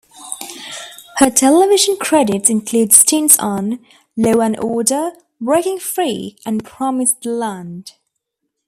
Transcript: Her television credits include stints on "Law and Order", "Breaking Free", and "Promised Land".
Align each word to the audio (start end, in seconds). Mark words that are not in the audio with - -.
Her 1.19 1.29
television 1.29 1.95
credits 1.95 2.49
include 2.49 2.91
stints 2.91 3.37
on 3.37 3.85
"Law 4.17 4.39
and 4.41 4.59
Order", 4.59 5.11
"Breaking 5.39 5.77
Free", 5.77 6.37
and 6.43 6.63
"Promised 6.65 7.23
Land". 7.23 7.91